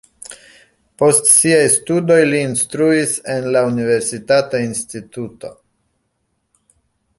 [1.01, 5.55] Post siaj studoj li instruis en la universitata instituto.